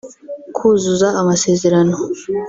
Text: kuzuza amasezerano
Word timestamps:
kuzuza 0.55 1.07
amasezerano 1.21 1.95